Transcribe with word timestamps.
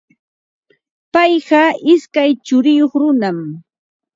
Payqa 1.13 1.61
ishkay 1.93 2.31
churiyuq 2.45 2.93
runam. 3.01 3.37